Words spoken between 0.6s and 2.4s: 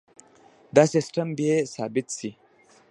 دا سیستم بیې ثابت ساتي.